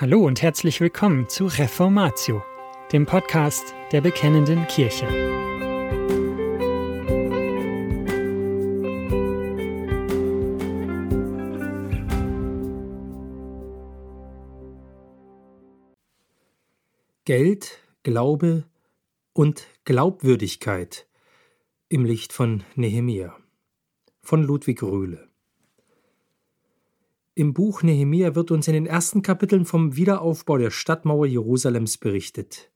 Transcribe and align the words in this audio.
Hallo 0.00 0.24
und 0.24 0.40
herzlich 0.40 0.80
willkommen 0.80 1.28
zu 1.28 1.44
Reformatio, 1.44 2.42
dem 2.90 3.04
Podcast 3.04 3.74
der 3.92 4.00
Bekennenden 4.00 4.66
Kirche. 4.66 5.06
Geld, 17.26 17.78
Glaube 18.02 18.64
und 19.34 19.66
Glaubwürdigkeit 19.84 21.06
im 21.90 22.06
Licht 22.06 22.32
von 22.32 22.64
Nehemia 22.74 23.36
von 24.22 24.42
Ludwig 24.42 24.82
Rühle 24.82 25.29
im 27.40 27.54
Buch 27.54 27.82
Nehemia 27.82 28.34
wird 28.34 28.50
uns 28.50 28.68
in 28.68 28.74
den 28.74 28.84
ersten 28.84 29.22
Kapiteln 29.22 29.64
vom 29.64 29.96
Wiederaufbau 29.96 30.58
der 30.58 30.70
Stadtmauer 30.70 31.24
Jerusalems 31.24 31.96
berichtet. 31.96 32.70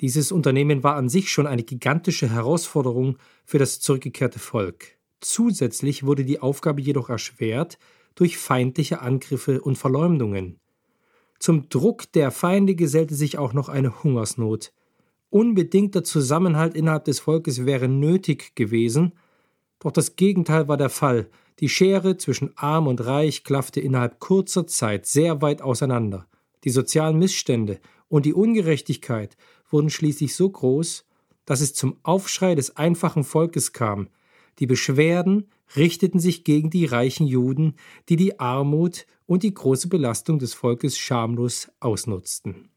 Dieses 0.00 0.30
Unternehmen 0.30 0.84
war 0.84 0.94
an 0.94 1.08
sich 1.08 1.28
schon 1.28 1.48
eine 1.48 1.64
gigantische 1.64 2.30
Herausforderung 2.30 3.18
für 3.44 3.58
das 3.58 3.80
zurückgekehrte 3.80 4.38
Volk. 4.38 4.96
Zusätzlich 5.20 6.06
wurde 6.06 6.24
die 6.24 6.38
Aufgabe 6.38 6.82
jedoch 6.82 7.08
erschwert 7.10 7.78
durch 8.14 8.38
feindliche 8.38 9.00
Angriffe 9.00 9.60
und 9.60 9.76
Verleumdungen. 9.76 10.60
Zum 11.40 11.68
Druck 11.68 12.12
der 12.12 12.30
Feinde 12.30 12.76
gesellte 12.76 13.16
sich 13.16 13.38
auch 13.38 13.54
noch 13.54 13.68
eine 13.68 14.04
Hungersnot. 14.04 14.72
Unbedingter 15.30 16.04
Zusammenhalt 16.04 16.76
innerhalb 16.76 17.06
des 17.06 17.18
Volkes 17.18 17.66
wäre 17.66 17.88
nötig 17.88 18.54
gewesen, 18.54 19.14
doch 19.80 19.90
das 19.90 20.14
Gegenteil 20.14 20.68
war 20.68 20.76
der 20.76 20.90
Fall– 20.90 21.28
die 21.60 21.68
Schere 21.68 22.16
zwischen 22.18 22.52
arm 22.56 22.86
und 22.86 23.04
reich 23.04 23.44
klaffte 23.44 23.80
innerhalb 23.80 24.20
kurzer 24.20 24.66
Zeit 24.66 25.06
sehr 25.06 25.40
weit 25.40 25.62
auseinander. 25.62 26.26
Die 26.64 26.70
sozialen 26.70 27.18
Missstände 27.18 27.80
und 28.08 28.26
die 28.26 28.34
Ungerechtigkeit 28.34 29.36
wurden 29.70 29.90
schließlich 29.90 30.34
so 30.34 30.50
groß, 30.50 31.04
dass 31.44 31.60
es 31.60 31.74
zum 31.74 31.96
Aufschrei 32.02 32.54
des 32.54 32.76
einfachen 32.76 33.24
Volkes 33.24 33.72
kam. 33.72 34.08
Die 34.58 34.66
Beschwerden 34.66 35.48
richteten 35.76 36.20
sich 36.20 36.44
gegen 36.44 36.70
die 36.70 36.84
reichen 36.84 37.26
Juden, 37.26 37.74
die 38.08 38.16
die 38.16 38.38
Armut 38.38 39.06
und 39.26 39.42
die 39.42 39.54
große 39.54 39.88
Belastung 39.88 40.38
des 40.38 40.54
Volkes 40.54 40.98
schamlos 40.98 41.68
ausnutzten. 41.80 42.68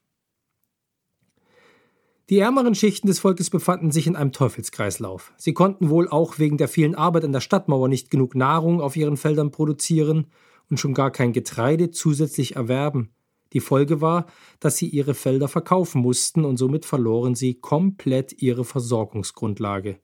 Die 2.30 2.38
ärmeren 2.38 2.76
Schichten 2.76 3.08
des 3.08 3.18
Volkes 3.18 3.50
befanden 3.50 3.90
sich 3.90 4.06
in 4.06 4.14
einem 4.14 4.30
Teufelskreislauf. 4.30 5.32
Sie 5.36 5.52
konnten 5.52 5.90
wohl 5.90 6.08
auch 6.08 6.38
wegen 6.38 6.58
der 6.58 6.68
vielen 6.68 6.94
Arbeit 6.94 7.24
an 7.24 7.32
der 7.32 7.40
Stadtmauer 7.40 7.88
nicht 7.88 8.08
genug 8.08 8.36
Nahrung 8.36 8.80
auf 8.80 8.94
ihren 8.94 9.16
Feldern 9.16 9.50
produzieren 9.50 10.28
und 10.70 10.78
schon 10.78 10.94
gar 10.94 11.10
kein 11.10 11.32
Getreide 11.32 11.90
zusätzlich 11.90 12.54
erwerben. 12.54 13.10
Die 13.52 13.58
Folge 13.58 14.00
war, 14.00 14.26
dass 14.60 14.76
sie 14.76 14.86
ihre 14.86 15.14
Felder 15.14 15.48
verkaufen 15.48 16.02
mussten 16.02 16.44
und 16.44 16.56
somit 16.56 16.84
verloren 16.84 17.34
sie 17.34 17.54
komplett 17.54 18.40
ihre 18.40 18.64
Versorgungsgrundlage. 18.64 19.98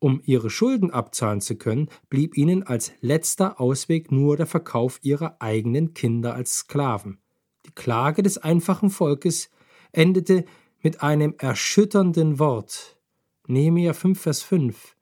Um 0.00 0.20
ihre 0.24 0.50
Schulden 0.50 0.90
abzahlen 0.90 1.40
zu 1.40 1.54
können, 1.54 1.88
blieb 2.10 2.36
ihnen 2.36 2.64
als 2.64 2.90
letzter 3.00 3.60
Ausweg 3.60 4.10
nur 4.10 4.36
der 4.36 4.46
Verkauf 4.46 4.98
ihrer 5.02 5.36
eigenen 5.38 5.94
Kinder 5.94 6.34
als 6.34 6.56
Sklaven. 6.56 7.18
Die 7.66 7.74
Klage 7.76 8.24
des 8.24 8.38
einfachen 8.38 8.90
Volkes 8.90 9.50
endete 9.92 10.46
mit 10.82 11.02
einem 11.02 11.34
erschütternden 11.38 12.38
Wort. 12.38 12.98
Nehemiah 13.46 13.94
5, 13.94 14.20
Vers 14.20 14.42
5. 14.42 14.96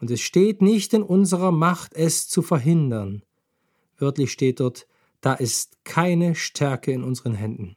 Und 0.00 0.10
es 0.10 0.20
steht 0.20 0.62
nicht 0.62 0.94
in 0.94 1.02
unserer 1.02 1.52
Macht, 1.52 1.94
es 1.94 2.28
zu 2.28 2.42
verhindern. 2.42 3.22
Wörtlich 3.96 4.32
steht 4.32 4.60
dort, 4.60 4.86
da 5.20 5.34
ist 5.34 5.84
keine 5.84 6.34
Stärke 6.34 6.92
in 6.92 7.02
unseren 7.02 7.34
Händen. 7.34 7.76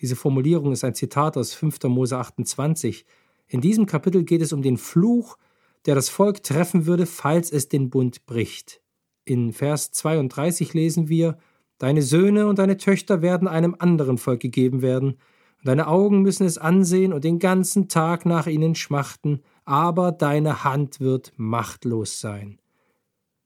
Diese 0.00 0.16
Formulierung 0.16 0.72
ist 0.72 0.84
ein 0.84 0.94
Zitat 0.94 1.36
aus 1.36 1.54
5. 1.54 1.84
Mose 1.84 2.18
28. 2.18 3.06
In 3.46 3.60
diesem 3.60 3.86
Kapitel 3.86 4.24
geht 4.24 4.42
es 4.42 4.52
um 4.52 4.62
den 4.62 4.76
Fluch, 4.76 5.38
der 5.86 5.94
das 5.94 6.08
Volk 6.08 6.42
treffen 6.42 6.86
würde, 6.86 7.06
falls 7.06 7.52
es 7.52 7.68
den 7.68 7.90
Bund 7.90 8.26
bricht. 8.26 8.80
In 9.24 9.52
Vers 9.52 9.92
32 9.92 10.74
lesen 10.74 11.08
wir, 11.08 11.38
Deine 11.78 12.02
Söhne 12.02 12.46
und 12.46 12.60
deine 12.60 12.76
Töchter 12.76 13.22
werden 13.22 13.48
einem 13.48 13.74
anderen 13.76 14.16
Volk 14.16 14.38
gegeben 14.40 14.82
werden, 14.82 15.18
Deine 15.64 15.86
Augen 15.86 16.22
müssen 16.22 16.44
es 16.44 16.58
ansehen 16.58 17.12
und 17.12 17.22
den 17.22 17.38
ganzen 17.38 17.88
Tag 17.88 18.26
nach 18.26 18.46
ihnen 18.46 18.74
schmachten, 18.74 19.42
aber 19.64 20.10
deine 20.10 20.64
Hand 20.64 20.98
wird 20.98 21.32
machtlos 21.36 22.20
sein. 22.20 22.58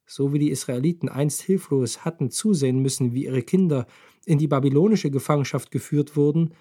So 0.07 0.33
wie 0.33 0.39
die 0.39 0.51
Israeliten 0.51 1.09
einst 1.09 1.43
hilflos 1.43 2.05
hatten 2.05 2.31
zusehen 2.31 2.81
müssen, 2.81 3.13
wie 3.13 3.25
ihre 3.25 3.43
Kinder 3.43 3.87
in 4.25 4.39
die 4.39 4.49
babylonische 4.49 5.11
Gefangenschaft 5.11 5.71
geführt 5.71 6.17
wurden, 6.17 6.55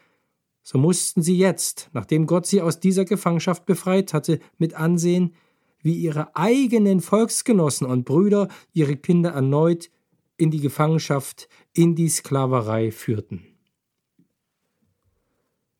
so 0.62 0.80
mussten 0.80 1.22
sie 1.22 1.38
jetzt, 1.38 1.92
nachdem 1.94 2.26
Gott 2.26 2.48
sie 2.48 2.62
aus 2.62 2.80
dieser 2.80 3.06
Gefangenschaft 3.06 3.66
befreit 3.66 4.14
hatte, 4.14 4.40
mit 4.58 4.74
ansehen, 4.74 5.36
wie 5.84 5.94
ihre 5.94 6.36
eigenen 6.36 7.00
Volksgenossen 7.00 7.86
und 7.86 8.04
Brüder 8.04 8.48
ihre 8.74 8.98
Kinder 8.98 9.30
erneut 9.30 9.92
in 10.38 10.50
die 10.50 10.60
Gefangenschaft, 10.60 11.48
in 11.74 11.94
die 11.94 12.10
Sklaverei 12.10 12.92
führten. 12.92 13.55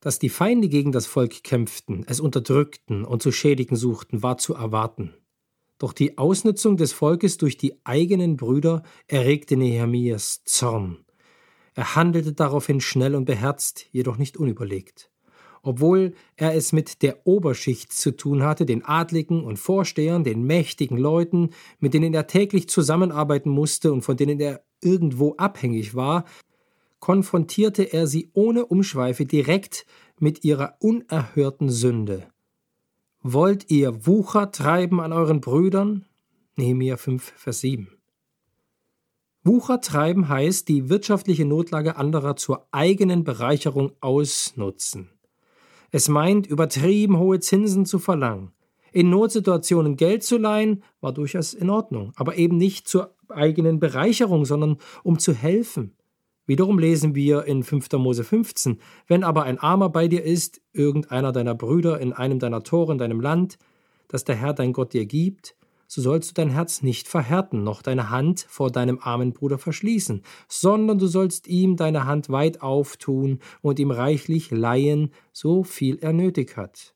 Dass 0.06 0.20
die 0.20 0.28
Feinde 0.28 0.68
gegen 0.68 0.92
das 0.92 1.04
Volk 1.06 1.42
kämpften, 1.42 2.04
es 2.06 2.20
unterdrückten 2.20 3.04
und 3.04 3.24
zu 3.24 3.32
schädigen 3.32 3.74
suchten, 3.74 4.22
war 4.22 4.38
zu 4.38 4.54
erwarten. 4.54 5.12
Doch 5.78 5.92
die 5.92 6.16
Ausnutzung 6.16 6.76
des 6.76 6.92
Volkes 6.92 7.38
durch 7.38 7.56
die 7.56 7.80
eigenen 7.82 8.36
Brüder 8.36 8.84
erregte 9.08 9.56
Nehemias 9.56 10.44
Zorn. 10.44 11.04
Er 11.74 11.96
handelte 11.96 12.34
daraufhin 12.34 12.80
schnell 12.80 13.16
und 13.16 13.24
beherzt, 13.24 13.86
jedoch 13.90 14.16
nicht 14.16 14.36
unüberlegt. 14.36 15.10
Obwohl 15.62 16.14
er 16.36 16.54
es 16.54 16.72
mit 16.72 17.02
der 17.02 17.26
Oberschicht 17.26 17.92
zu 17.92 18.16
tun 18.16 18.44
hatte, 18.44 18.64
den 18.64 18.84
Adligen 18.84 19.42
und 19.42 19.58
Vorstehern, 19.58 20.22
den 20.22 20.44
mächtigen 20.44 20.98
Leuten, 20.98 21.50
mit 21.80 21.94
denen 21.94 22.14
er 22.14 22.28
täglich 22.28 22.68
zusammenarbeiten 22.68 23.50
musste 23.50 23.92
und 23.92 24.02
von 24.02 24.16
denen 24.16 24.38
er 24.38 24.64
irgendwo 24.80 25.34
abhängig 25.36 25.96
war, 25.96 26.26
konfrontierte 27.00 27.82
er 27.92 28.06
sie 28.06 28.30
ohne 28.34 28.66
Umschweife 28.66 29.26
direkt 29.26 29.86
mit 30.18 30.44
ihrer 30.44 30.76
unerhörten 30.80 31.70
Sünde. 31.70 32.26
Wollt 33.22 33.70
ihr 33.70 34.06
Wucher 34.06 34.52
treiben 34.52 35.00
an 35.00 35.12
euren 35.12 35.40
Brüdern? 35.40 36.04
Nehemiah 36.56 36.96
5, 36.96 37.32
Vers 37.36 37.60
7. 37.60 37.88
Wucher 39.42 39.80
treiben 39.80 40.28
heißt, 40.28 40.68
die 40.68 40.88
wirtschaftliche 40.88 41.44
Notlage 41.44 41.96
anderer 41.96 42.36
zur 42.36 42.66
eigenen 42.72 43.24
Bereicherung 43.24 43.92
ausnutzen. 44.00 45.10
Es 45.90 46.08
meint, 46.08 46.46
übertrieben 46.46 47.18
hohe 47.18 47.40
Zinsen 47.40 47.86
zu 47.86 47.98
verlangen. 47.98 48.52
In 48.92 49.10
Notsituationen 49.10 49.96
Geld 49.96 50.22
zu 50.22 50.38
leihen, 50.38 50.82
war 51.00 51.12
durchaus 51.12 51.52
in 51.52 51.70
Ordnung, 51.70 52.12
aber 52.16 52.36
eben 52.36 52.56
nicht 52.56 52.88
zur 52.88 53.14
eigenen 53.28 53.78
Bereicherung, 53.78 54.44
sondern 54.44 54.78
um 55.02 55.18
zu 55.18 55.32
helfen. 55.32 55.95
Wiederum 56.46 56.78
lesen 56.78 57.14
wir 57.14 57.44
in 57.44 57.64
5. 57.64 57.92
Mose 57.94 58.22
15, 58.22 58.80
wenn 59.08 59.24
aber 59.24 59.42
ein 59.42 59.58
Armer 59.58 59.88
bei 59.88 60.06
dir 60.06 60.22
ist, 60.22 60.60
irgendeiner 60.72 61.32
deiner 61.32 61.54
Brüder 61.54 62.00
in 62.00 62.12
einem 62.12 62.38
deiner 62.38 62.62
Tore 62.62 62.92
in 62.92 62.98
deinem 62.98 63.20
Land, 63.20 63.58
das 64.08 64.24
der 64.24 64.36
Herr 64.36 64.54
dein 64.54 64.72
Gott 64.72 64.92
dir 64.92 65.06
gibt, 65.06 65.56
so 65.88 66.00
sollst 66.00 66.30
du 66.30 66.34
dein 66.34 66.50
Herz 66.50 66.82
nicht 66.82 67.08
verhärten, 67.08 67.64
noch 67.64 67.82
deine 67.82 68.10
Hand 68.10 68.46
vor 68.48 68.70
deinem 68.70 68.98
armen 69.00 69.32
Bruder 69.32 69.58
verschließen, 69.58 70.22
sondern 70.48 70.98
du 70.98 71.06
sollst 71.06 71.48
ihm 71.48 71.76
deine 71.76 72.06
Hand 72.06 72.28
weit 72.28 72.62
auftun 72.62 73.40
und 73.60 73.78
ihm 73.78 73.90
reichlich 73.90 74.50
leihen, 74.50 75.12
so 75.32 75.64
viel 75.64 75.98
er 76.00 76.12
nötig 76.12 76.56
hat. 76.56 76.94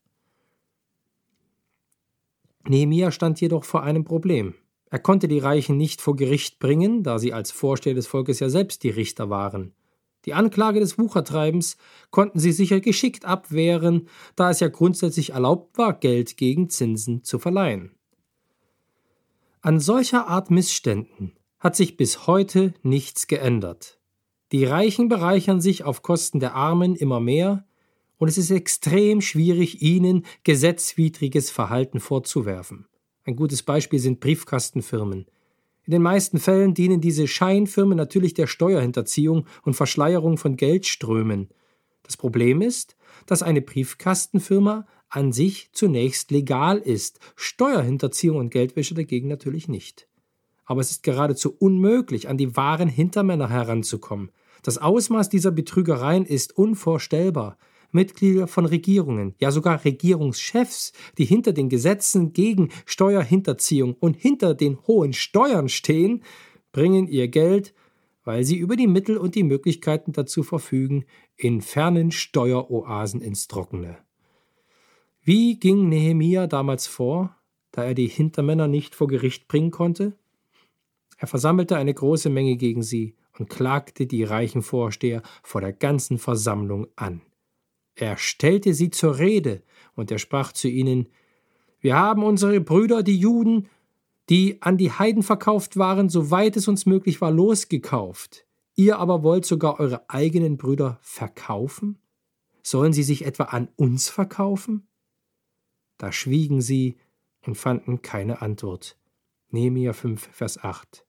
Nehemia 2.68 3.10
stand 3.10 3.40
jedoch 3.40 3.64
vor 3.64 3.82
einem 3.82 4.04
Problem. 4.04 4.54
Er 4.90 4.98
konnte 4.98 5.28
die 5.28 5.38
Reichen 5.38 5.76
nicht 5.76 6.00
vor 6.00 6.16
Gericht 6.16 6.58
bringen, 6.58 7.02
da 7.02 7.18
sie 7.18 7.32
als 7.32 7.52
Vorsteher 7.52 7.94
des 7.94 8.08
Volkes 8.08 8.40
ja 8.40 8.48
selbst 8.48 8.82
die 8.82 8.90
Richter 8.90 9.30
waren. 9.30 9.72
Die 10.26 10.34
Anklage 10.34 10.80
des 10.80 10.98
Wuchertreibens 10.98 11.76
konnten 12.10 12.40
sie 12.40 12.52
sicher 12.52 12.80
geschickt 12.80 13.24
abwehren, 13.24 14.08
da 14.36 14.50
es 14.50 14.60
ja 14.60 14.68
grundsätzlich 14.68 15.30
erlaubt 15.30 15.78
war, 15.78 15.94
Geld 15.94 16.36
gegen 16.36 16.68
Zinsen 16.68 17.24
zu 17.24 17.38
verleihen. 17.38 17.92
An 19.62 19.80
solcher 19.80 20.26
Art 20.26 20.50
Missständen 20.50 21.36
hat 21.58 21.76
sich 21.76 21.96
bis 21.96 22.26
heute 22.26 22.74
nichts 22.82 23.28
geändert. 23.28 23.98
Die 24.52 24.64
Reichen 24.64 25.08
bereichern 25.08 25.60
sich 25.60 25.84
auf 25.84 26.02
Kosten 26.02 26.40
der 26.40 26.54
Armen 26.54 26.96
immer 26.96 27.20
mehr, 27.20 27.66
und 28.18 28.28
es 28.28 28.36
ist 28.36 28.50
extrem 28.50 29.22
schwierig, 29.22 29.80
ihnen 29.80 30.26
gesetzwidriges 30.44 31.50
Verhalten 31.50 32.00
vorzuwerfen. 32.00 32.86
Ein 33.24 33.36
gutes 33.36 33.62
Beispiel 33.62 33.98
sind 33.98 34.20
Briefkastenfirmen. 34.20 35.26
In 35.86 35.90
den 35.92 36.02
meisten 36.02 36.38
Fällen 36.38 36.74
dienen 36.74 37.00
diese 37.00 37.26
Scheinfirmen 37.26 37.96
natürlich 37.96 38.34
der 38.34 38.46
Steuerhinterziehung 38.46 39.46
und 39.62 39.74
Verschleierung 39.74 40.38
von 40.38 40.56
Geldströmen. 40.56 41.48
Das 42.02 42.16
Problem 42.16 42.62
ist, 42.62 42.96
dass 43.26 43.42
eine 43.42 43.62
Briefkastenfirma 43.62 44.86
an 45.08 45.32
sich 45.32 45.70
zunächst 45.72 46.30
legal 46.30 46.78
ist, 46.78 47.18
Steuerhinterziehung 47.36 48.36
und 48.36 48.50
Geldwäsche 48.50 48.94
dagegen 48.94 49.28
natürlich 49.28 49.68
nicht. 49.68 50.06
Aber 50.64 50.80
es 50.80 50.92
ist 50.92 51.02
geradezu 51.02 51.54
unmöglich, 51.58 52.28
an 52.28 52.36
die 52.36 52.56
wahren 52.56 52.88
Hintermänner 52.88 53.50
heranzukommen. 53.50 54.30
Das 54.62 54.78
Ausmaß 54.78 55.28
dieser 55.28 55.50
Betrügereien 55.50 56.24
ist 56.24 56.56
unvorstellbar. 56.56 57.58
Mitglieder 57.92 58.46
von 58.46 58.66
Regierungen, 58.66 59.34
ja 59.38 59.50
sogar 59.50 59.84
Regierungschefs, 59.84 60.92
die 61.18 61.24
hinter 61.24 61.52
den 61.52 61.68
Gesetzen 61.68 62.32
gegen 62.32 62.70
Steuerhinterziehung 62.86 63.94
und 63.98 64.16
hinter 64.16 64.54
den 64.54 64.78
hohen 64.86 65.12
Steuern 65.12 65.68
stehen, 65.68 66.22
bringen 66.72 67.08
ihr 67.08 67.28
Geld, 67.28 67.74
weil 68.24 68.44
sie 68.44 68.58
über 68.58 68.76
die 68.76 68.86
Mittel 68.86 69.16
und 69.16 69.34
die 69.34 69.42
Möglichkeiten 69.42 70.12
dazu 70.12 70.42
verfügen, 70.42 71.04
in 71.36 71.62
fernen 71.62 72.10
Steueroasen 72.10 73.20
ins 73.20 73.48
Trockene. 73.48 73.98
Wie 75.22 75.58
ging 75.58 75.88
Nehemia 75.88 76.46
damals 76.46 76.86
vor, 76.86 77.36
da 77.72 77.84
er 77.84 77.94
die 77.94 78.08
Hintermänner 78.08 78.68
nicht 78.68 78.94
vor 78.94 79.08
Gericht 79.08 79.48
bringen 79.48 79.70
konnte? 79.70 80.16
Er 81.18 81.26
versammelte 81.26 81.76
eine 81.76 81.92
große 81.92 82.30
Menge 82.30 82.56
gegen 82.56 82.82
sie 82.82 83.14
und 83.38 83.50
klagte 83.50 84.06
die 84.06 84.24
reichen 84.24 84.62
Vorsteher 84.62 85.22
vor 85.42 85.60
der 85.60 85.72
ganzen 85.72 86.18
Versammlung 86.18 86.86
an. 86.96 87.22
Er 88.00 88.16
stellte 88.16 88.72
sie 88.72 88.90
zur 88.90 89.18
Rede, 89.18 89.62
und 89.94 90.10
er 90.10 90.18
sprach 90.18 90.52
zu 90.52 90.68
ihnen 90.68 91.08
Wir 91.80 91.96
haben 91.96 92.24
unsere 92.24 92.58
Brüder, 92.58 93.02
die 93.02 93.18
Juden, 93.18 93.68
die 94.30 94.62
an 94.62 94.78
die 94.78 94.90
Heiden 94.90 95.22
verkauft 95.22 95.76
waren, 95.76 96.08
soweit 96.08 96.56
es 96.56 96.66
uns 96.66 96.86
möglich 96.86 97.20
war, 97.20 97.30
losgekauft. 97.30 98.46
Ihr 98.74 98.98
aber 98.98 99.22
wollt 99.22 99.44
sogar 99.44 99.78
eure 99.80 100.08
eigenen 100.08 100.56
Brüder 100.56 100.98
verkaufen? 101.02 101.98
Sollen 102.62 102.94
sie 102.94 103.02
sich 103.02 103.26
etwa 103.26 103.44
an 103.44 103.68
uns 103.76 104.08
verkaufen? 104.08 104.86
Da 105.98 106.10
schwiegen 106.10 106.62
sie 106.62 106.96
und 107.44 107.56
fanden 107.56 108.00
keine 108.00 108.40
Antwort. 108.40 108.96
Nehemiah 109.50 109.92
5, 109.92 110.26
Vers 110.32 110.64
8. 110.64 111.04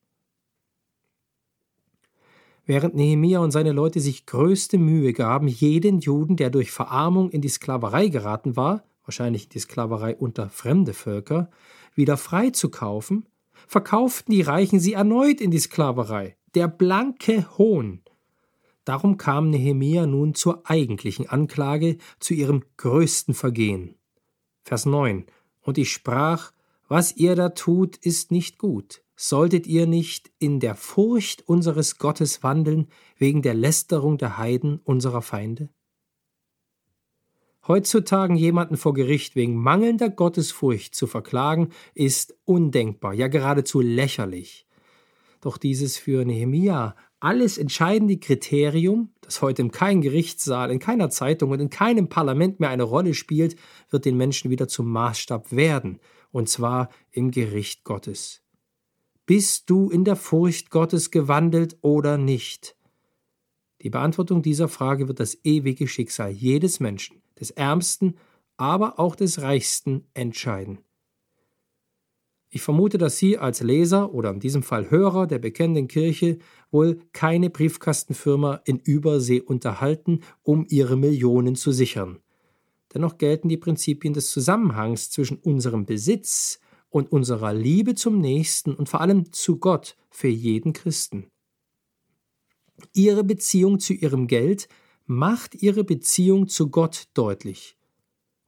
Während 2.72 2.96
Nehemia 2.96 3.40
und 3.40 3.52
seine 3.52 3.74
Leute 3.74 4.00
sich 4.00 4.26
größte 4.26 4.78
Mühe 4.78 5.12
gaben, 5.12 5.50
jeden 5.50 6.00
Juden, 6.00 6.38
der 6.38 6.50
durch 6.50 6.72
Verarmung 6.72 7.30
in 7.30 7.42
die 7.42 7.50
Sklaverei 7.50 8.08
geraten 8.08 8.56
war, 8.56 8.86
wahrscheinlich 9.04 9.50
die 9.50 9.60
Sklaverei 9.60 10.16
unter 10.16 10.48
fremde 10.48 10.94
Völker, 10.94 11.50
wieder 11.96 12.16
freizukaufen, 12.16 13.28
verkauften 13.68 14.34
die 14.34 14.42
Reichen 14.42 14.80
sie 14.80 14.94
erneut 14.94 15.42
in 15.42 15.52
die 15.52 15.60
Sklaverei. 15.60 16.38
Der 16.56 16.70
blanke 16.70 17.46
Hohn. 17.58 18.04
Darum 18.86 19.18
kam 19.18 19.50
Nehemia 19.50 20.06
nun 20.06 20.34
zur 20.34 20.62
eigentlichen 20.64 21.28
Anklage, 21.28 21.98
zu 22.22 22.34
ihrem 22.34 22.64
größten 22.78 23.34
Vergehen. 23.34 23.96
Vers 24.64 24.86
9. 24.86 25.26
Und 25.60 25.78
ich 25.78 25.92
sprach, 25.92 26.54
was 26.88 27.18
ihr 27.18 27.36
da 27.36 27.50
tut, 27.50 27.98
ist 27.98 28.32
nicht 28.32 28.58
gut. 28.58 29.02
Solltet 29.24 29.68
ihr 29.68 29.86
nicht 29.86 30.32
in 30.40 30.60
der 30.60 30.74
Furcht 30.74 31.48
unseres 31.48 32.00
Gottes 32.00 32.42
wandeln, 32.42 32.88
wegen 33.18 33.44
der 33.44 33.54
Lästerung 33.54 34.18
der 34.18 34.40
Heiden 34.40 34.80
unserer 34.84 35.22
Feinde? 35.22 35.70
Heutzutage 37.68 38.34
jemanden 38.34 38.78
vor 38.78 38.96
Gericht 38.96 39.36
wegen 39.36 39.58
mangelnder 39.58 40.10
Gottesfurcht 40.10 40.96
zu 40.96 41.06
verklagen, 41.06 41.70
ist 41.94 42.36
undenkbar, 42.46 43.14
ja 43.14 43.28
geradezu 43.28 43.80
lächerlich. 43.80 44.66
Doch 45.40 45.60
dieses 45.60 46.00
für 46.00 46.26
Nehemia 46.26 46.96
alles 47.20 47.60
entscheidende 47.60 48.18
Kriterium, 48.18 49.14
das 49.22 49.44
heute 49.44 49.62
in 49.62 49.70
keinem 49.70 50.02
Gerichtssaal, 50.02 50.72
in 50.72 50.80
keiner 50.80 51.12
Zeitung 51.12 51.52
und 51.52 51.60
in 51.60 51.70
keinem 51.70 52.10
Parlament 52.10 52.60
mehr 52.60 52.70
eine 52.70 52.82
Rolle 52.82 53.14
spielt, 53.14 53.56
wird 53.92 54.06
den 54.06 54.18
Menschen 54.18 54.50
wieder 54.50 54.68
zum 54.68 54.92
Maßstab 54.92 55.52
werden, 55.52 56.00
und 56.32 56.50
zwar 56.50 56.90
im 57.12 57.30
Gericht 57.30 57.84
Gottes. 57.84 58.42
Bist 59.34 59.70
du 59.70 59.90
in 59.90 60.04
der 60.04 60.18
Furcht 60.18 60.72
Gottes 60.72 61.10
gewandelt 61.10 61.78
oder 61.80 62.18
nicht? 62.18 62.76
Die 63.82 63.90
Beantwortung 63.90 64.42
dieser 64.42 64.68
Frage 64.68 65.08
wird 65.08 65.22
das 65.22 65.38
ewige 65.46 65.88
Schicksal 65.88 66.32
jedes 66.32 66.82
Menschen, 66.82 67.22
des 67.40 67.52
Ärmsten, 67.52 68.18
aber 68.58 69.00
auch 69.00 69.16
des 69.16 69.42
Reichsten 69.42 70.04
entscheiden. 70.14 70.80
Ich 72.50 72.62
vermute, 72.62 72.98
dass 72.98 73.20
Sie 73.20 73.38
als 73.38 73.62
Leser 73.62 74.14
oder 74.14 74.32
in 74.32 74.42
diesem 74.42 74.64
Fall 74.64 74.92
Hörer 74.92 75.28
der 75.28 75.40
bekennenden 75.40 75.88
Kirche 75.88 76.38
wohl 76.70 77.00
keine 77.14 77.50
Briefkastenfirma 77.50 78.60
in 78.66 78.80
Übersee 78.80 79.40
unterhalten, 79.40 80.24
um 80.44 80.66
ihre 80.68 80.98
Millionen 80.98 81.56
zu 81.56 81.72
sichern. 81.72 82.20
Dennoch 82.94 83.18
gelten 83.18 83.48
die 83.48 83.56
Prinzipien 83.56 84.14
des 84.14 84.30
Zusammenhangs 84.30 85.10
zwischen 85.10 85.38
unserem 85.38 85.86
Besitz 85.86 86.60
und 86.92 87.12
unserer 87.12 87.54
Liebe 87.54 87.96
zum 87.96 88.20
Nächsten 88.20 88.76
und 88.76 88.90
vor 88.90 89.02
allem 89.02 89.34
zu 89.34 89.58
Gott 89.58 89.98
für 90.12 90.28
jeden 90.28 90.74
Christen. 90.74 91.32
Ihre 92.94 93.24
Beziehung 93.24 93.80
zu 93.80 93.94
ihrem 93.94 94.28
Geld 94.28 94.68
macht 95.06 95.56
ihre 95.56 95.84
Beziehung 95.84 96.48
zu 96.48 96.70
Gott 96.70 97.08
deutlich. 97.14 97.78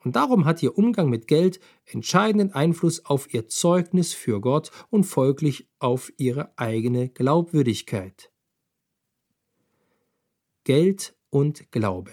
Und 0.04 0.18
darum 0.18 0.46
hat 0.46 0.62
ihr 0.62 0.78
Umgang 0.78 1.10
mit 1.10 1.28
Geld 1.28 1.62
entscheidenden 1.86 2.52
Einfluss 2.52 3.06
auf 3.06 3.34
ihr 3.34 3.48
Zeugnis 3.48 4.14
für 4.14 4.42
Gott 4.42 4.70
und 4.90 5.06
folglich 5.06 5.70
auf 5.80 6.12
ihre 6.18 6.58
eigene 6.58 7.10
Glaubwürdigkeit. 7.10 8.32
Geld 10.66 11.16
und 11.30 11.72
Glaube. 11.72 12.12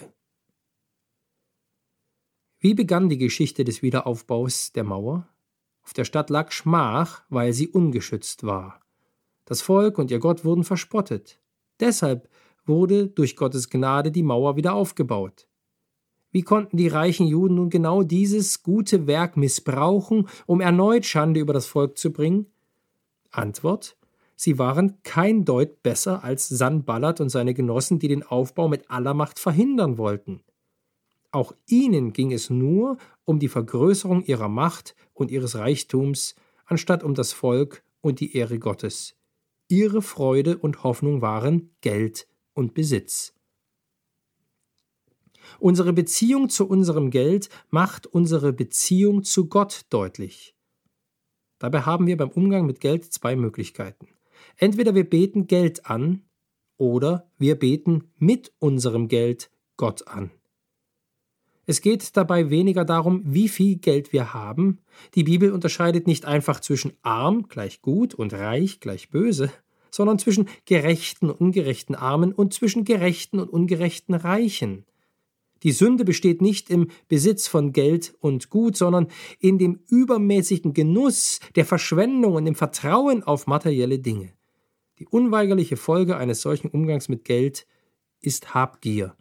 Wie 2.61 2.75
begann 2.75 3.09
die 3.09 3.19
Geschichte 3.19 3.65
des 3.65 3.83
Wiederaufbaus 3.83 4.73
der 4.73 4.85
Mauer? 4.85 5.29
Auf 5.83 5.93
der 5.93 6.05
Stadt 6.05 6.31
lag 6.31 6.53
Schmach, 6.53 7.23
weil 7.29 7.53
sie 7.53 7.69
ungeschützt 7.69 8.45
war. 8.45 8.81
Das 9.45 9.63
Volk 9.63 9.99
und 9.99 10.11
ihr 10.11 10.19
Gott 10.19 10.45
wurden 10.45 10.65
verspottet. 10.65 11.41
Deshalb 11.81 12.29
wurde 12.67 13.09
durch 13.09 13.37
Gottes 13.37 13.71
Gnade 13.71 14.13
die 14.13 14.23
Mauer 14.23 14.57
wieder 14.57 14.75
aufgebaut. 14.75 15.47
Wie 16.31 16.43
konnten 16.43 16.77
die 16.77 16.89
reichen 16.89 17.27
Juden 17.27 17.57
nun 17.57 17.71
genau 17.71 18.03
dieses 18.03 18.63
gute 18.63 19.07
Werk 19.07 19.37
missbrauchen, 19.37 20.29
um 20.47 20.61
erneut 20.61 21.05
Schande 21.05 21.41
über 21.41 21.53
das 21.53 21.67
Volk 21.67 21.99
zu 21.99 22.13
bringen? 22.13 22.47
Antwort 23.31 23.97
Sie 24.43 24.59
waren 24.59 25.03
kein 25.03 25.45
Deut 25.45 25.83
besser 25.83 26.25
als 26.25 26.49
Sanballat 26.49 27.21
und 27.21 27.29
seine 27.29 27.53
Genossen, 27.53 27.99
die 27.99 28.09
den 28.09 28.23
Aufbau 28.23 28.69
mit 28.69 28.91
aller 28.91 29.13
Macht 29.13 29.39
verhindern 29.39 29.99
wollten. 29.99 30.41
Auch 31.33 31.55
ihnen 31.67 32.13
ging 32.13 32.33
es 32.33 32.51
nur 32.51 32.97
um 33.25 33.39
die 33.39 33.49
Vergrößerung 33.49 34.25
ihrer 34.25 34.49
Macht 34.49 34.97
und 35.15 35.31
ihres 35.31 35.57
Reichtums, 35.57 36.35
anstatt 36.65 37.05
um 37.05 37.15
das 37.15 37.33
Volk 37.33 37.85
und 38.01 38.21
die 38.21 38.37
Ehre 38.37 38.59
Gottes. 38.59 39.15
Ihre 39.69 40.03
Freude 40.03 40.59
und 40.59 40.83
Hoffnung 40.83 41.23
waren 41.23 41.71
Geld 41.81 42.27
und 42.55 42.75
Besitz. 42.75 43.35
Unsere 45.59 45.93
Beziehung 45.93 46.49
zu 46.49 46.69
unserem 46.69 47.11
Geld 47.11 47.49
macht 47.71 48.07
unsere 48.07 48.53
Beziehung 48.53 49.23
zu 49.23 49.49
Gott 49.49 49.83
deutlich. 49.91 50.55
Dabei 51.59 51.83
haben 51.83 52.07
wir 52.07 52.17
beim 52.17 52.31
Umgang 52.31 52.67
mit 52.67 52.81
Geld 52.81 53.05
zwei 53.13 53.37
Möglichkeiten. 53.37 54.09
Entweder 54.57 54.95
wir 54.95 55.09
beten 55.09 55.47
Geld 55.47 55.87
an 55.87 56.25
oder 56.77 57.31
wir 57.39 57.57
beten 57.57 58.11
mit 58.17 58.53
unserem 58.59 59.09
Geld 59.09 59.51
Gott 59.77 60.09
an. 60.09 60.31
Es 61.71 61.83
geht 61.83 62.17
dabei 62.17 62.51
weniger 62.51 62.85
darum, 62.85 63.23
wie 63.25 63.49
viel 63.49 63.77
Geld 63.77 64.13
wir 64.13 64.35
haben. 64.35 64.81
Die 65.15 65.23
Bibel 65.23 65.53
unterscheidet 65.53 66.09
nicht 66.09 66.25
einfach 66.25 66.59
zwischen 66.59 66.95
arm 67.03 67.47
gleich 67.47 67.81
gut 67.81 68.13
und 68.13 68.33
reich 68.33 68.81
gleich 68.81 69.11
böse, 69.11 69.53
sondern 69.89 70.19
zwischen 70.19 70.49
gerechten 70.65 71.31
und 71.31 71.41
ungerechten 71.41 71.95
Armen 71.95 72.33
und 72.33 72.53
zwischen 72.53 72.83
gerechten 72.83 73.39
und 73.39 73.49
ungerechten 73.49 74.17
Reichen. 74.17 74.85
Die 75.63 75.71
Sünde 75.71 76.05
besteht 76.05 76.43
nicht 76.43 76.71
im 76.71 76.89
Besitz 77.07 77.47
von 77.47 77.73
Geld 77.73 78.15
und 78.19 78.51
Gut, 78.51 78.77
sondern 78.77 79.07
in 79.39 79.57
dem 79.59 79.79
übermäßigen 79.87 80.75
Genuss, 80.75 81.39
der 81.55 81.67
Verschwendung 81.67 82.35
und 82.35 82.47
dem 82.47 82.57
Vertrauen 82.57 83.23
auf 83.23 83.47
materielle 83.47 84.01
Dinge. 84.01 84.33
Die 84.99 85.07
unweigerliche 85.07 85.77
Folge 85.77 86.17
eines 86.17 86.41
solchen 86.41 86.67
Umgangs 86.67 87.09
mit 87.09 87.25
Geld 87.25 87.65
ist 88.21 88.55
Habgier. 88.55 89.15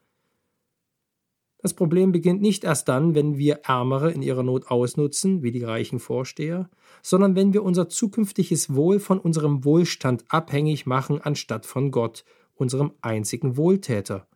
Das 1.62 1.74
Problem 1.74 2.13
beginnt 2.13 2.42
nicht 2.42 2.63
erst 2.63 2.88
dann, 2.88 3.16
wenn 3.16 3.38
wir 3.38 3.62
Ärmere 3.63 4.12
in 4.12 4.22
ihrer 4.22 4.44
Not 4.44 4.72
ausnutzen, 4.72 5.44
wie 5.44 5.51
die 5.51 5.63
reichen 5.63 6.00
Vorsteher, 6.00 6.70
sondern 7.01 7.36
wenn 7.36 7.54
wir 7.54 7.63
unser 7.63 7.89
zukünftiges 7.89 8.74
Wohl 8.74 9.00
von 9.00 9.20
unserem 9.20 9.66
Wohlstand 9.66 10.24
abhängig 10.30 10.86
machen, 10.86 11.20
anstatt 11.22 11.66
von 11.66 11.92
Gott, 11.92 12.24
unserem 12.56 12.94
einzigen 13.01 13.58
Wohltäter. 13.58 14.28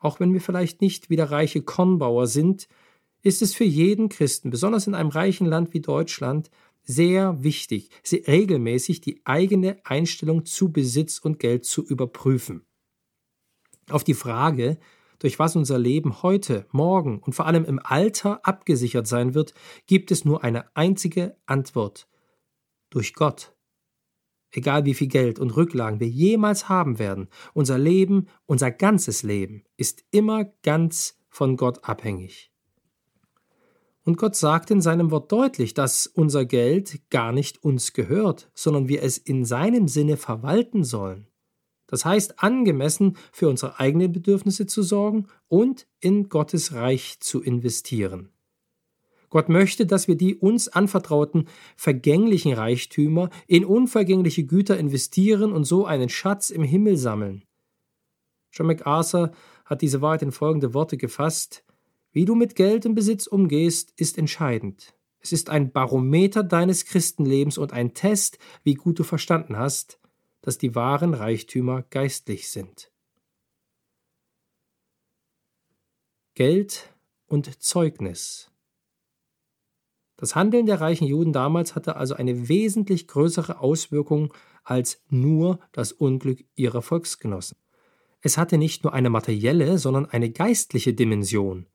Auch 0.00 0.18
wenn 0.18 0.32
wir 0.32 0.40
vielleicht 0.40 0.80
nicht 0.80 1.08
wie 1.08 1.16
der 1.16 1.30
reiche 1.30 1.62
Kornbauer 1.62 2.26
sind, 2.26 2.68
ist 3.22 3.40
es 3.40 3.54
für 3.54 3.64
jeden 3.64 4.08
Christen, 4.08 4.50
besonders 4.50 4.86
in 4.86 4.94
einem 4.94 5.10
reichen 5.10 5.46
Land 5.46 5.72
wie 5.72 5.80
Deutschland, 5.80 6.50
sehr 6.82 7.42
wichtig, 7.42 7.88
regelmäßig 8.26 9.00
die 9.00 9.22
eigene 9.24 9.78
Einstellung 9.84 10.44
zu 10.44 10.70
Besitz 10.70 11.18
und 11.18 11.38
Geld 11.38 11.64
zu 11.64 11.82
überprüfen. 11.82 12.66
Auf 13.88 14.04
die 14.04 14.14
Frage, 14.14 14.78
durch 15.18 15.38
was 15.38 15.56
unser 15.56 15.78
Leben 15.78 16.22
heute, 16.22 16.66
morgen 16.70 17.18
und 17.18 17.34
vor 17.34 17.46
allem 17.46 17.64
im 17.64 17.80
Alter 17.82 18.40
abgesichert 18.46 19.06
sein 19.06 19.34
wird, 19.34 19.54
gibt 19.86 20.10
es 20.10 20.24
nur 20.24 20.44
eine 20.44 20.74
einzige 20.76 21.36
Antwort. 21.46 22.08
Durch 22.90 23.14
Gott. 23.14 23.54
egal 24.56 24.84
wie 24.84 24.94
viel 24.94 25.08
Geld 25.08 25.40
und 25.40 25.56
Rücklagen 25.56 25.98
wir 25.98 26.08
jemals 26.08 26.68
haben 26.68 27.00
werden, 27.00 27.28
unser 27.54 27.76
Leben, 27.76 28.28
unser 28.46 28.70
ganzes 28.70 29.24
Leben 29.24 29.64
ist 29.76 30.04
immer 30.12 30.44
ganz 30.62 31.18
von 31.28 31.56
Gott 31.56 31.82
abhängig. 31.82 32.52
Und 34.04 34.18
Gott 34.18 34.36
sagt 34.36 34.70
in 34.70 34.82
seinem 34.82 35.10
Wort 35.10 35.32
deutlich, 35.32 35.74
dass 35.74 36.06
unser 36.06 36.44
Geld 36.44 37.00
gar 37.10 37.32
nicht 37.32 37.64
uns 37.64 37.94
gehört, 37.94 38.50
sondern 38.54 38.86
wir 38.86 39.02
es 39.02 39.16
in 39.18 39.44
seinem 39.44 39.88
Sinne 39.88 40.16
verwalten 40.16 40.84
sollen. 40.84 41.26
Das 41.94 42.04
heißt, 42.04 42.42
angemessen 42.42 43.16
für 43.30 43.48
unsere 43.48 43.78
eigenen 43.78 44.10
Bedürfnisse 44.10 44.66
zu 44.66 44.82
sorgen 44.82 45.28
und 45.46 45.86
in 46.00 46.28
Gottes 46.28 46.72
Reich 46.72 47.20
zu 47.20 47.40
investieren. 47.40 48.30
Gott 49.30 49.48
möchte, 49.48 49.86
dass 49.86 50.08
wir 50.08 50.16
die 50.16 50.34
uns 50.34 50.66
anvertrauten 50.66 51.46
vergänglichen 51.76 52.52
Reichtümer 52.52 53.30
in 53.46 53.64
unvergängliche 53.64 54.42
Güter 54.42 54.76
investieren 54.76 55.52
und 55.52 55.66
so 55.66 55.86
einen 55.86 56.08
Schatz 56.08 56.50
im 56.50 56.64
Himmel 56.64 56.96
sammeln. 56.96 57.44
John 58.50 58.66
MacArthur 58.66 59.30
hat 59.64 59.80
diese 59.80 60.00
Wahrheit 60.02 60.22
in 60.22 60.32
folgende 60.32 60.74
Worte 60.74 60.96
gefasst 60.96 61.62
Wie 62.10 62.24
du 62.24 62.34
mit 62.34 62.56
Geld 62.56 62.86
und 62.86 62.96
Besitz 62.96 63.28
umgehst, 63.28 63.92
ist 63.96 64.18
entscheidend. 64.18 64.96
Es 65.20 65.30
ist 65.30 65.48
ein 65.48 65.70
Barometer 65.70 66.42
deines 66.42 66.86
Christenlebens 66.86 67.56
und 67.56 67.72
ein 67.72 67.94
Test, 67.94 68.38
wie 68.64 68.74
gut 68.74 68.98
du 68.98 69.04
verstanden 69.04 69.56
hast, 69.56 70.00
dass 70.44 70.58
die 70.58 70.74
wahren 70.74 71.14
Reichtümer 71.14 71.82
geistlich 71.88 72.50
sind. 72.50 72.92
Geld 76.34 76.92
und 77.26 77.62
Zeugnis 77.62 78.50
das 80.16 80.36
Handeln 80.36 80.66
der 80.66 80.80
reichen 80.80 81.06
Juden 81.06 81.32
damals 81.32 81.74
hatte 81.74 81.96
also 81.96 82.14
eine 82.14 82.48
wesentlich 82.48 83.08
größere 83.08 83.58
Auswirkung 83.60 84.32
als 84.62 85.02
nur 85.08 85.58
das 85.72 85.92
Unglück 85.92 86.44
ihrer 86.54 86.82
Volksgenossen. 86.82 87.58
Es 88.20 88.38
hatte 88.38 88.56
nicht 88.56 88.84
nur 88.84 88.94
eine 88.94 89.10
materielle, 89.10 89.76
sondern 89.76 90.06
eine 90.06 90.30
geistliche 90.30 90.94
Dimension. 90.94 91.66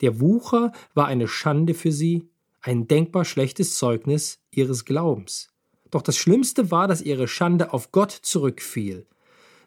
Der 0.00 0.20
Wucher 0.20 0.72
war 0.94 1.06
eine 1.06 1.28
Schande 1.28 1.74
für 1.74 1.92
sie, 1.92 2.30
ein 2.60 2.86
denkbar 2.86 3.24
schlechtes 3.24 3.76
Zeugnis 3.76 4.40
ihres 4.50 4.84
Glaubens. 4.84 5.52
Doch 5.90 6.02
das 6.02 6.16
Schlimmste 6.16 6.70
war, 6.70 6.88
dass 6.88 7.02
ihre 7.02 7.28
Schande 7.28 7.72
auf 7.72 7.92
Gott 7.92 8.10
zurückfiel. 8.10 9.06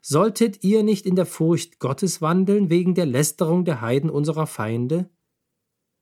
Solltet 0.01 0.63
ihr 0.63 0.83
nicht 0.83 1.05
in 1.05 1.15
der 1.15 1.25
Furcht 1.25 1.79
Gottes 1.79 2.21
wandeln 2.21 2.69
wegen 2.69 2.95
der 2.95 3.05
Lästerung 3.05 3.65
der 3.65 3.81
Heiden 3.81 4.09
unserer 4.09 4.47
Feinde? 4.47 5.09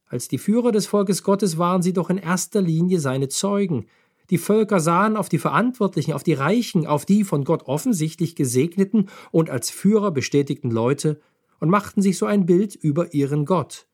Als 0.05 0.27
die 0.27 0.37
Führer 0.37 0.71
des 0.71 0.87
Volkes 0.87 1.21
Gottes 1.23 1.57
waren 1.57 1.81
sie 1.81 1.93
doch 1.93 2.09
in 2.09 2.17
erster 2.17 2.61
Linie 2.61 2.99
seine 2.99 3.27
Zeugen. 3.27 3.87
Die 4.29 4.37
Völker 4.37 4.79
sahen 4.79 5.17
auf 5.17 5.29
die 5.29 5.37
Verantwortlichen, 5.37 6.13
auf 6.13 6.23
die 6.23 6.33
Reichen, 6.33 6.87
auf 6.87 7.05
die 7.05 7.23
von 7.23 7.43
Gott 7.43 7.63
offensichtlich 7.63 8.35
gesegneten 8.35 9.09
und 9.31 9.49
als 9.49 9.69
Führer 9.69 10.11
bestätigten 10.11 10.71
Leute 10.71 11.19
und 11.59 11.69
machten 11.69 12.01
sich 12.01 12.17
so 12.17 12.25
ein 12.25 12.45
Bild 12.45 12.75
über 12.75 13.13
ihren 13.13 13.45
Gott. 13.45 13.87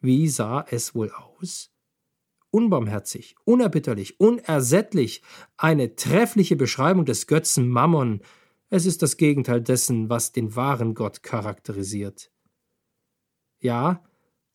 Wie 0.00 0.28
sah 0.28 0.64
es 0.70 0.94
wohl 0.94 1.10
aus? 1.10 1.70
Unbarmherzig, 2.56 3.36
unerbitterlich, 3.44 4.18
unersättlich, 4.18 5.20
eine 5.58 5.94
treffliche 5.94 6.56
Beschreibung 6.56 7.04
des 7.04 7.26
Götzen 7.26 7.68
Mammon. 7.68 8.22
Es 8.70 8.86
ist 8.86 9.02
das 9.02 9.18
Gegenteil 9.18 9.60
dessen, 9.60 10.08
was 10.08 10.32
den 10.32 10.56
wahren 10.56 10.94
Gott 10.94 11.22
charakterisiert. 11.22 12.30
Ja, 13.60 14.02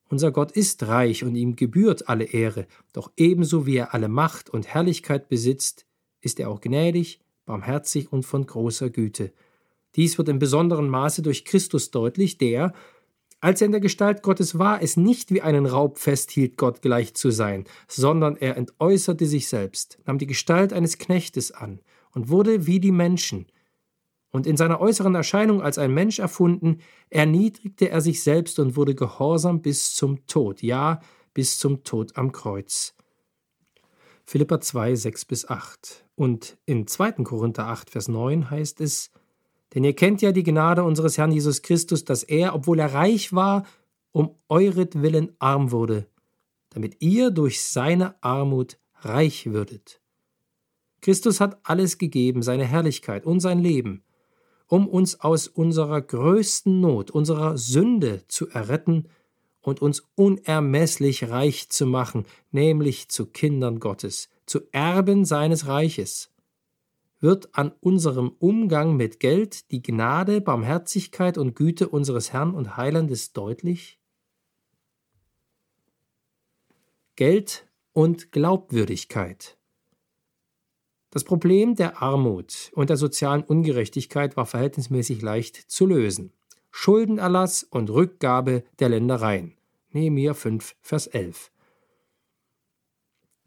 unser 0.08 0.32
Gott 0.32 0.50
ist 0.50 0.82
reich 0.88 1.22
und 1.22 1.36
ihm 1.36 1.54
gebührt 1.54 2.08
alle 2.08 2.24
Ehre, 2.24 2.66
doch 2.92 3.12
ebenso 3.16 3.66
wie 3.66 3.76
er 3.76 3.94
alle 3.94 4.08
Macht 4.08 4.50
und 4.50 4.66
Herrlichkeit 4.66 5.28
besitzt, 5.28 5.86
ist 6.20 6.40
er 6.40 6.50
auch 6.50 6.60
gnädig, 6.60 7.20
barmherzig 7.44 8.12
und 8.12 8.26
von 8.26 8.44
großer 8.44 8.90
Güte. 8.90 9.32
Dies 9.94 10.18
wird 10.18 10.28
in 10.28 10.40
besonderem 10.40 10.88
Maße 10.88 11.22
durch 11.22 11.44
Christus 11.44 11.92
deutlich, 11.92 12.36
der, 12.36 12.74
als 13.42 13.60
er 13.60 13.66
in 13.66 13.72
der 13.72 13.80
Gestalt 13.82 14.22
Gottes 14.22 14.58
war, 14.58 14.82
es 14.82 14.96
nicht 14.96 15.30
wie 15.30 15.42
einen 15.42 15.66
Raub 15.66 15.98
festhielt, 15.98 16.56
Gott 16.56 16.80
gleich 16.80 17.12
zu 17.12 17.30
sein, 17.30 17.64
sondern 17.88 18.36
er 18.36 18.56
entäußerte 18.56 19.26
sich 19.26 19.48
selbst, 19.48 19.98
nahm 20.06 20.16
die 20.16 20.26
Gestalt 20.26 20.72
eines 20.72 20.96
Knechtes 20.96 21.52
an 21.52 21.80
und 22.12 22.30
wurde 22.30 22.66
wie 22.66 22.80
die 22.80 22.92
Menschen, 22.92 23.46
und 24.32 24.46
in 24.46 24.56
seiner 24.56 24.80
äußeren 24.80 25.14
Erscheinung 25.14 25.60
als 25.62 25.76
ein 25.76 25.92
Mensch 25.92 26.18
erfunden, 26.18 26.78
erniedrigte 27.10 27.90
er 27.90 28.00
sich 28.00 28.22
selbst 28.22 28.58
und 28.58 28.76
wurde 28.76 28.94
gehorsam 28.94 29.60
bis 29.60 29.94
zum 29.94 30.26
Tod, 30.26 30.62
ja, 30.62 31.00
bis 31.34 31.58
zum 31.58 31.84
Tod 31.84 32.16
am 32.16 32.32
Kreuz. 32.32 32.94
Philippa 34.24 34.60
2, 34.60 34.94
6 34.94 35.24
bis 35.26 35.48
8. 35.48 36.06
Und 36.14 36.56
in 36.64 36.86
2. 36.86 37.12
Korinther 37.24 37.66
8, 37.66 37.90
Vers 37.90 38.08
9 38.08 38.50
heißt 38.50 38.80
es, 38.80 39.10
denn 39.74 39.84
ihr 39.84 39.94
kennt 39.94 40.22
ja 40.22 40.32
die 40.32 40.42
Gnade 40.42 40.84
unseres 40.84 41.18
Herrn 41.18 41.32
Jesus 41.32 41.62
Christus, 41.62 42.04
dass 42.04 42.22
er, 42.22 42.54
obwohl 42.54 42.78
er 42.78 42.92
reich 42.92 43.32
war, 43.32 43.64
um 44.12 44.36
euretwillen 44.48 45.34
arm 45.38 45.70
wurde, 45.70 46.06
damit 46.70 46.96
ihr 47.00 47.30
durch 47.30 47.62
seine 47.62 48.22
Armut 48.22 48.78
reich 49.00 49.46
würdet. 49.46 50.00
Christus 51.00 51.40
hat 51.40 51.58
alles 51.64 51.98
gegeben, 51.98 52.42
seine 52.42 52.64
Herrlichkeit 52.64 53.26
und 53.26 53.40
sein 53.40 53.58
Leben, 53.58 54.04
um 54.68 54.86
uns 54.86 55.20
aus 55.20 55.48
unserer 55.48 56.00
größten 56.00 56.80
Not, 56.80 57.10
unserer 57.10 57.58
Sünde 57.58 58.22
zu 58.28 58.48
erretten 58.48 59.08
und 59.60 59.82
uns 59.82 60.04
unermesslich 60.14 61.28
reich 61.28 61.68
zu 61.70 61.86
machen, 61.86 62.24
nämlich 62.50 63.08
zu 63.08 63.26
Kindern 63.26 63.80
Gottes, 63.80 64.28
zu 64.46 64.60
Erben 64.72 65.24
seines 65.24 65.66
Reiches. 65.66 66.31
Wird 67.22 67.54
an 67.54 67.70
unserem 67.78 68.34
Umgang 68.40 68.96
mit 68.96 69.20
Geld 69.20 69.70
die 69.70 69.80
Gnade, 69.80 70.40
Barmherzigkeit 70.40 71.38
und 71.38 71.54
Güte 71.54 71.88
unseres 71.88 72.32
Herrn 72.32 72.52
und 72.52 72.76
Heilandes 72.76 73.32
deutlich? 73.32 74.00
Geld 77.14 77.68
und 77.92 78.32
Glaubwürdigkeit. 78.32 79.56
Das 81.10 81.22
Problem 81.22 81.76
der 81.76 82.02
Armut 82.02 82.72
und 82.74 82.90
der 82.90 82.96
sozialen 82.96 83.44
Ungerechtigkeit 83.44 84.36
war 84.36 84.46
verhältnismäßig 84.46 85.22
leicht 85.22 85.54
zu 85.70 85.86
lösen. 85.86 86.32
Schuldenerlass 86.72 87.62
und 87.62 87.88
Rückgabe 87.90 88.64
der 88.80 88.88
Ländereien. 88.88 89.56
Nehemiah 89.90 90.34
5, 90.34 90.74
Vers 90.80 91.06
11. 91.06 91.52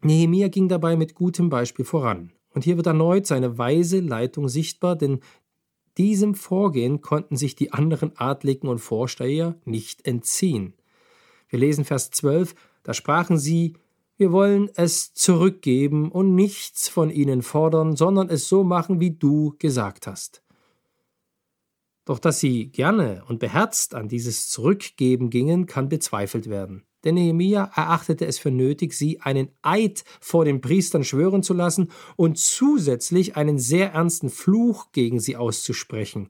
Nehemiah 0.01 0.47
ging 0.47 0.69
dabei 0.69 0.95
mit 0.95 1.13
gutem 1.13 1.49
Beispiel 1.49 1.83
voran. 1.83 2.31
Und 2.55 2.63
hier 2.63 2.77
wird 2.77 2.87
erneut 2.87 3.27
seine 3.27 3.57
weise 3.57 3.99
Leitung 3.99 4.47
sichtbar, 4.47 4.95
denn 4.95 5.19
diesem 5.97 6.35
Vorgehen 6.35 7.01
konnten 7.01 7.35
sich 7.35 7.55
die 7.55 7.73
anderen 7.73 8.17
Adligen 8.17 8.69
und 8.69 8.79
Vorsteher 8.79 9.59
nicht 9.65 10.07
entziehen. 10.07 10.73
Wir 11.49 11.59
lesen 11.59 11.83
Vers 11.83 12.11
12, 12.11 12.55
da 12.83 12.93
sprachen 12.93 13.37
sie, 13.37 13.73
wir 14.15 14.31
wollen 14.31 14.69
es 14.75 15.13
zurückgeben 15.13 16.09
und 16.09 16.33
nichts 16.33 16.87
von 16.87 17.09
ihnen 17.09 17.41
fordern, 17.41 17.97
sondern 17.97 18.29
es 18.29 18.47
so 18.47 18.63
machen, 18.63 19.01
wie 19.01 19.11
du 19.11 19.55
gesagt 19.59 20.07
hast. 20.07 20.41
Doch 22.05 22.19
dass 22.19 22.39
sie 22.39 22.67
gerne 22.71 23.23
und 23.27 23.39
beherzt 23.39 23.95
an 23.95 24.07
dieses 24.07 24.49
Zurückgeben 24.49 25.29
gingen, 25.29 25.65
kann 25.65 25.89
bezweifelt 25.89 26.49
werden. 26.49 26.85
Denn 27.05 27.15
Nehemia 27.15 27.71
erachtete 27.75 28.25
es 28.25 28.39
für 28.39 28.51
nötig, 28.51 28.93
sie 28.93 29.21
einen 29.21 29.49
Eid 29.61 30.03
vor 30.19 30.43
den 30.43 30.59
Priestern 30.59 31.03
schwören 31.03 31.43
zu 31.43 31.53
lassen 31.53 31.91
und 32.17 32.37
zusätzlich 32.37 33.37
einen 33.37 33.59
sehr 33.59 33.93
ernsten 33.93 34.29
Fluch 34.29 34.91
gegen 34.91 35.19
sie 35.19 35.37
auszusprechen, 35.37 36.29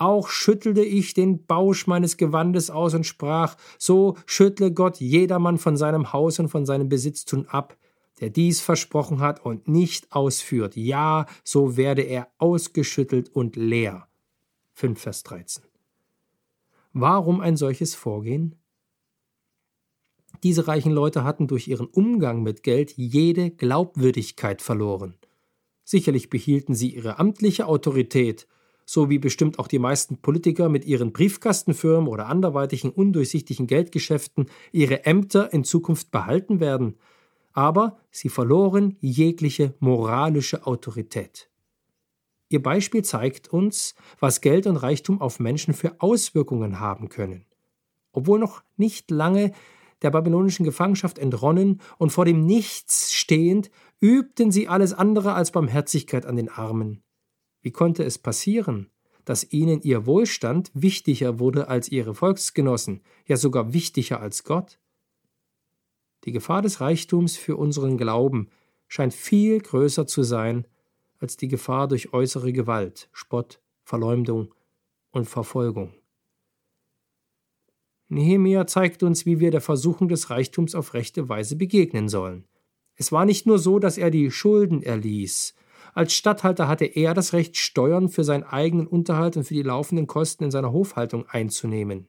auch 0.00 0.28
schüttelte 0.28 0.82
ich 0.82 1.12
den 1.12 1.44
Bausch 1.44 1.86
meines 1.86 2.16
Gewandes 2.16 2.70
aus 2.70 2.94
und 2.94 3.04
sprach, 3.04 3.56
so 3.78 4.16
schüttle 4.24 4.72
Gott 4.72 4.98
jedermann 4.98 5.58
von 5.58 5.76
seinem 5.76 6.14
Haus 6.14 6.38
und 6.38 6.48
von 6.48 6.64
seinem 6.64 6.88
Besitztun 6.88 7.46
ab, 7.46 7.76
der 8.20 8.30
dies 8.30 8.62
versprochen 8.62 9.20
hat 9.20 9.44
und 9.44 9.68
nicht 9.68 10.10
ausführt. 10.10 10.74
Ja, 10.74 11.26
so 11.44 11.76
werde 11.76 12.00
er 12.00 12.28
ausgeschüttelt 12.38 13.28
und 13.28 13.56
leer. 13.56 14.08
5 14.72 14.98
Vers 14.98 15.22
13. 15.24 15.64
Warum 16.94 17.40
ein 17.40 17.58
solches 17.58 17.94
Vorgehen? 17.94 18.59
Diese 20.42 20.68
reichen 20.68 20.92
Leute 20.92 21.24
hatten 21.24 21.46
durch 21.46 21.68
ihren 21.68 21.86
Umgang 21.86 22.42
mit 22.42 22.62
Geld 22.62 22.92
jede 22.96 23.50
Glaubwürdigkeit 23.50 24.62
verloren. 24.62 25.14
Sicherlich 25.84 26.30
behielten 26.30 26.74
sie 26.74 26.94
ihre 26.94 27.18
amtliche 27.18 27.66
Autorität, 27.66 28.46
so 28.86 29.10
wie 29.10 29.18
bestimmt 29.18 29.58
auch 29.58 29.68
die 29.68 29.78
meisten 29.78 30.18
Politiker 30.18 30.68
mit 30.68 30.84
ihren 30.84 31.12
Briefkastenfirmen 31.12 32.08
oder 32.08 32.26
anderweitigen 32.26 32.90
undurchsichtigen 32.90 33.66
Geldgeschäften 33.66 34.46
ihre 34.72 35.04
Ämter 35.04 35.52
in 35.52 35.64
Zukunft 35.64 36.10
behalten 36.10 36.60
werden, 36.60 36.96
aber 37.52 37.98
sie 38.10 38.28
verloren 38.28 38.96
jegliche 39.00 39.74
moralische 39.78 40.66
Autorität. 40.66 41.50
Ihr 42.48 42.62
Beispiel 42.62 43.04
zeigt 43.04 43.48
uns, 43.48 43.94
was 44.18 44.40
Geld 44.40 44.66
und 44.66 44.76
Reichtum 44.76 45.20
auf 45.20 45.38
Menschen 45.38 45.72
für 45.72 46.00
Auswirkungen 46.00 46.80
haben 46.80 47.08
können. 47.08 47.46
Obwohl 48.12 48.40
noch 48.40 48.62
nicht 48.76 49.10
lange 49.12 49.52
der 50.02 50.10
babylonischen 50.10 50.64
Gefangenschaft 50.64 51.18
entronnen 51.18 51.80
und 51.98 52.10
vor 52.10 52.24
dem 52.24 52.44
Nichts 52.44 53.12
stehend, 53.12 53.70
übten 54.00 54.50
sie 54.50 54.68
alles 54.68 54.92
andere 54.92 55.34
als 55.34 55.50
Barmherzigkeit 55.50 56.26
an 56.26 56.36
den 56.36 56.48
Armen. 56.48 57.02
Wie 57.60 57.70
konnte 57.70 58.04
es 58.04 58.18
passieren, 58.18 58.90
dass 59.24 59.52
ihnen 59.52 59.82
ihr 59.82 60.06
Wohlstand 60.06 60.70
wichtiger 60.74 61.38
wurde 61.38 61.68
als 61.68 61.90
ihre 61.90 62.14
Volksgenossen, 62.14 63.02
ja 63.26 63.36
sogar 63.36 63.72
wichtiger 63.72 64.20
als 64.20 64.44
Gott? 64.44 64.78
Die 66.24 66.32
Gefahr 66.32 66.62
des 66.62 66.80
Reichtums 66.80 67.36
für 67.36 67.56
unseren 67.56 67.96
Glauben 67.96 68.48
scheint 68.88 69.14
viel 69.14 69.60
größer 69.60 70.06
zu 70.06 70.22
sein 70.22 70.66
als 71.18 71.36
die 71.36 71.48
Gefahr 71.48 71.86
durch 71.86 72.12
äußere 72.12 72.52
Gewalt, 72.52 73.08
Spott, 73.12 73.60
Verleumdung 73.84 74.54
und 75.10 75.28
Verfolgung. 75.28 75.92
Nehemia 78.10 78.66
zeigt 78.66 79.04
uns, 79.04 79.24
wie 79.24 79.38
wir 79.38 79.52
der 79.52 79.60
Versuchung 79.60 80.08
des 80.08 80.30
Reichtums 80.30 80.74
auf 80.74 80.94
rechte 80.94 81.28
Weise 81.28 81.54
begegnen 81.54 82.08
sollen. 82.08 82.44
Es 82.96 83.12
war 83.12 83.24
nicht 83.24 83.46
nur 83.46 83.58
so, 83.58 83.78
dass 83.78 83.98
er 83.98 84.10
die 84.10 84.30
Schulden 84.32 84.82
erließ. 84.82 85.54
Als 85.94 86.12
Statthalter 86.12 86.66
hatte 86.66 86.84
er 86.84 87.14
das 87.14 87.32
Recht, 87.32 87.56
Steuern 87.56 88.08
für 88.08 88.24
seinen 88.24 88.42
eigenen 88.42 88.88
Unterhalt 88.88 89.36
und 89.36 89.44
für 89.44 89.54
die 89.54 89.62
laufenden 89.62 90.08
Kosten 90.08 90.44
in 90.44 90.50
seiner 90.50 90.72
Hofhaltung 90.72 91.26
einzunehmen. 91.28 92.08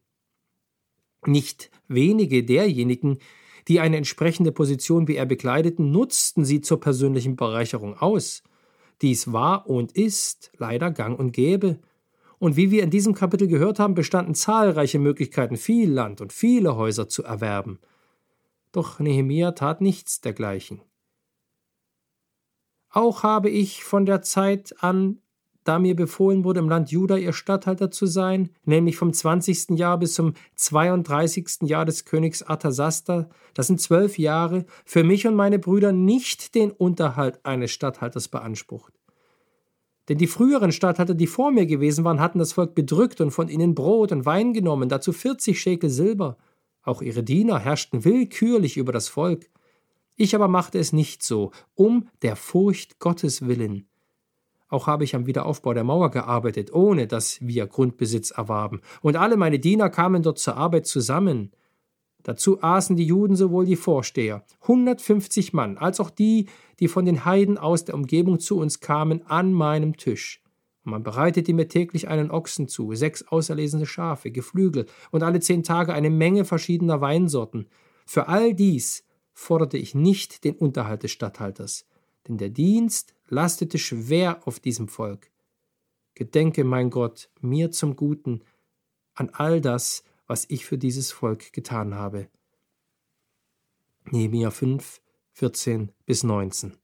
Nicht 1.26 1.70
wenige 1.88 2.44
derjenigen, 2.44 3.20
die 3.68 3.80
eine 3.80 3.98
entsprechende 3.98 4.52
Position 4.52 5.08
wie 5.08 5.16
er 5.16 5.28
bekleideten, 5.28 5.92
nutzten 5.92 6.46
sie 6.46 6.62
zur 6.62 6.80
persönlichen 6.80 7.36
Bereicherung 7.36 7.96
aus. 7.96 8.42
Dies 9.04 9.32
war 9.32 9.70
und 9.70 9.92
ist 9.92 10.52
leider 10.58 10.90
gang 10.90 11.18
und 11.18 11.32
gäbe 11.32 11.80
und 12.42 12.56
wie 12.56 12.72
wir 12.72 12.82
in 12.82 12.90
diesem 12.90 13.14
Kapitel 13.14 13.48
gehört 13.48 13.78
haben, 13.78 13.94
bestanden 13.94 14.34
zahlreiche 14.34 14.98
Möglichkeiten, 14.98 15.58
viel 15.58 15.92
Land 15.92 16.22
und 16.22 16.34
viele 16.34 16.76
Häuser 16.76 17.08
zu 17.08 17.24
erwerben. 17.24 17.80
Doch 18.72 19.00
Nehemia 19.00 19.52
tat 19.52 19.80
nichts 19.80 20.22
dergleichen. 20.22 20.82
Auch 22.90 23.22
habe 23.22 23.52
ich 23.52 23.84
von 23.84 24.08
der 24.08 24.24
Zeit 24.24 24.74
an, 24.80 25.20
da 25.66 25.78
mir 25.78 25.96
befohlen 25.96 26.44
wurde, 26.44 26.62
im 26.62 26.68
Land 26.68 26.90
Juda 26.90 27.16
ihr 27.16 27.34
Statthalter 27.34 27.92
zu 27.92 28.08
sein, 28.08 28.50
nämlich 28.66 28.98
vom 28.98 29.14
20. 29.14 29.78
Jahr 29.78 30.00
bis 30.00 30.16
zum 30.16 30.34
32. 30.56 31.70
Jahr 31.70 31.86
des 31.86 32.06
Königs 32.06 32.42
Arthasasta, 32.42 33.30
das 33.54 33.68
sind 33.68 33.80
zwölf 33.80 34.18
Jahre, 34.18 34.66
für 34.84 35.04
mich 35.04 35.28
und 35.28 35.36
meine 35.36 35.60
Brüder 35.60 35.92
nicht 35.92 36.56
den 36.56 36.72
Unterhalt 36.72 37.46
eines 37.46 37.70
Statthalters 37.70 38.30
beansprucht. 38.30 38.94
Denn 40.10 40.18
die 40.18 40.28
früheren 40.28 40.72
Statthalter, 40.72 41.14
die 41.14 41.28
vor 41.28 41.52
mir 41.52 41.66
gewesen 41.66 42.04
waren, 42.04 42.20
hatten 42.20 42.40
das 42.40 42.54
Volk 42.54 42.76
bedrückt 42.76 43.22
und 43.22 43.32
von 43.32 43.50
ihnen 43.50 43.76
Brot 43.76 44.12
und 44.12 44.26
Wein 44.26 44.54
genommen, 44.54 44.90
dazu 44.90 45.14
40 45.14 45.60
Schekel 45.60 45.90
Silber. 45.90 46.38
Auch 46.84 47.02
ihre 47.02 47.24
Diener 47.24 47.60
herrschten 47.60 48.04
willkürlich 48.04 48.78
über 48.78 48.92
das 48.92 49.08
Volk. 49.08 49.50
Ich 50.16 50.36
aber 50.36 50.48
machte 50.48 50.80
es 50.80 50.94
nicht 50.94 51.24
so, 51.24 51.52
um 51.76 52.08
der 52.22 52.36
Furcht 52.36 53.00
Gottes 53.00 53.48
willen. 53.48 53.88
Auch 54.68 54.88
habe 54.88 55.04
ich 55.04 55.16
am 55.16 55.28
Wiederaufbau 55.28 55.74
der 55.74 55.84
Mauer 55.84 56.12
gearbeitet, 56.12 56.74
ohne 56.74 57.06
dass 57.06 57.40
wir 57.42 57.68
Grundbesitz 57.68 58.32
erwarben. 58.32 58.82
Und 59.02 59.18
alle 59.18 59.36
meine 59.36 59.60
Diener 59.60 59.90
kamen 59.90 60.24
dort 60.24 60.40
zur 60.40 60.56
Arbeit 60.56 60.88
zusammen. 60.88 61.52
Dazu 62.24 62.62
aßen 62.62 62.96
die 62.96 63.06
Juden 63.06 63.36
sowohl 63.36 63.66
die 63.66 63.76
Vorsteher, 63.76 64.46
150 64.62 65.54
Mann, 65.54 65.78
als 65.78 66.00
auch 66.00 66.10
die, 66.10 66.48
die 66.80 66.88
von 66.88 67.06
den 67.06 67.26
Heiden 67.26 67.58
aus 67.58 67.86
der 67.86 67.96
Umgebung 67.96 68.40
zu 68.40 68.58
uns 68.58 68.80
kamen, 68.80 69.26
an 69.26 69.54
meinem 69.54 69.98
Tisch. 69.98 70.42
Und 70.84 70.92
man 70.92 71.04
bereitete 71.04 71.54
mir 71.54 71.68
täglich 71.68 72.08
einen 72.08 72.32
Ochsen 72.32 72.68
zu, 72.68 72.94
sechs 72.94 73.28
auserlesene 73.28 73.86
Schafe, 73.86 74.32
Geflügel 74.32 74.86
und 75.12 75.24
alle 75.24 75.40
zehn 75.40 75.64
Tage 75.64 75.94
eine 75.94 76.10
Menge 76.10 76.46
verschiedener 76.46 77.02
Weinsorten. 77.02 77.68
Für 78.06 78.28
all 78.28 78.54
dies 78.54 79.04
forderte 79.34 79.78
ich 79.78 79.96
nicht 79.96 80.44
den 80.44 80.56
Unterhalt 80.56 81.04
des 81.04 81.12
Statthalters, 81.12 81.86
denn 82.28 82.38
der 82.38 82.50
Dienst 82.50 83.14
lastete 83.28 83.78
schwer 83.78 84.42
auf 84.46 84.60
diesem 84.60 84.88
Volk. 84.88 85.32
Gedenke, 86.16 86.64
mein 86.64 86.90
Gott, 86.90 87.30
mir 87.40 87.72
zum 87.72 87.96
Guten 87.96 88.42
an 89.14 89.30
all 89.34 89.62
das, 89.62 90.04
was 90.32 90.46
ich 90.48 90.66
für 90.66 90.78
dieses 90.78 91.12
Volk 91.12 91.52
getan 91.52 91.94
habe. 91.94 92.30
Nehemia 94.10 94.50
5, 94.50 95.02
14 95.34 95.92
bis 96.06 96.24
19. 96.24 96.78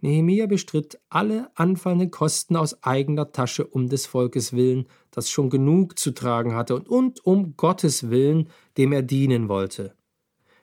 Nehemia 0.00 0.46
bestritt 0.46 0.98
alle 1.10 1.50
anfallenden 1.54 2.10
Kosten 2.10 2.56
aus 2.56 2.82
eigener 2.82 3.32
Tasche 3.32 3.66
um 3.66 3.90
des 3.90 4.06
Volkes 4.06 4.54
willen, 4.54 4.86
das 5.10 5.28
schon 5.28 5.50
genug 5.50 5.98
zu 5.98 6.12
tragen 6.12 6.54
hatte, 6.54 6.76
und, 6.76 6.88
und 6.88 7.26
um 7.26 7.58
Gottes 7.58 8.08
willen, 8.08 8.48
dem 8.78 8.92
er 8.92 9.02
dienen 9.02 9.50
wollte. 9.50 9.94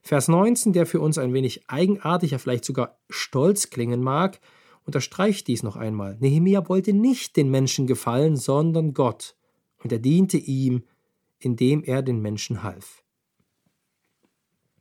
Vers 0.02 0.28
19, 0.28 0.74
der 0.74 0.88
für 0.88 1.00
uns 1.00 1.20
ein 1.20 1.36
wenig 1.36 1.70
eigenartiger, 1.70 2.40
vielleicht 2.40 2.66
sogar 2.66 2.98
stolz 3.12 3.70
klingen 3.70 4.02
mag, 4.02 4.40
unterstreicht 4.84 5.48
dies 5.48 5.62
noch 5.62 5.76
einmal. 5.76 6.18
Nehemia 6.20 6.68
wollte 6.68 6.94
nicht 6.94 7.38
den 7.38 7.52
Menschen 7.52 7.86
gefallen, 7.86 8.36
sondern 8.36 8.96
Gott, 8.96 9.36
und 9.84 9.92
er 9.92 10.00
diente 10.00 10.38
ihm 10.38 10.86
indem 11.40 11.84
er 11.84 12.02
den 12.02 12.22
Menschen 12.22 12.64
half. 12.64 13.04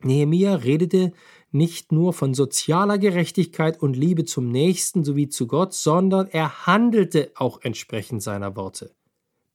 Nehemia 0.01 0.55
redete 0.55 1.13
nicht 1.51 1.91
nur 1.91 2.13
von 2.13 2.33
sozialer 2.33 2.97
Gerechtigkeit 2.97 3.81
und 3.81 3.95
Liebe 3.95 4.25
zum 4.25 4.49
Nächsten 4.49 5.03
sowie 5.03 5.29
zu 5.29 5.47
Gott, 5.47 5.73
sondern 5.73 6.27
er 6.27 6.67
handelte 6.67 7.31
auch 7.35 7.61
entsprechend 7.61 8.21
seiner 8.21 8.55
Worte. 8.55 8.93